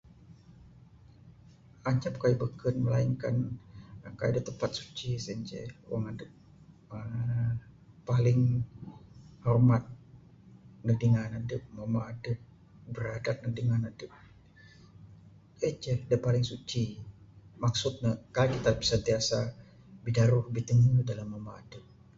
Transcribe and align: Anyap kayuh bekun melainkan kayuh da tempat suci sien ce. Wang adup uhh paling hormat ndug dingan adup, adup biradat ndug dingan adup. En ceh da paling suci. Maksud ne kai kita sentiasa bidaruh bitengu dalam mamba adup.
Anyap 1.89 2.15
kayuh 2.21 2.39
bekun 2.41 2.75
melainkan 2.85 3.35
kayuh 4.19 4.33
da 4.35 4.41
tempat 4.49 4.71
suci 4.79 5.07
sien 5.23 5.39
ce. 5.49 5.59
Wang 5.89 6.03
adup 6.11 6.31
uhh 6.97 7.51
paling 8.09 8.39
hormat 9.45 9.83
ndug 10.83 10.97
dingan 11.01 11.31
adup, 11.39 11.63
adup 12.11 12.39
biradat 12.93 13.37
ndug 13.39 13.55
dingan 13.57 13.83
adup. 13.89 14.11
En 15.67 15.75
ceh 15.83 15.97
da 16.09 16.15
paling 16.25 16.45
suci. 16.51 16.85
Maksud 17.63 17.93
ne 18.03 18.11
kai 18.35 18.47
kita 18.53 18.71
sentiasa 18.91 19.37
bidaruh 20.03 20.45
bitengu 20.55 20.99
dalam 21.09 21.27
mamba 21.31 21.53
adup. 21.61 21.85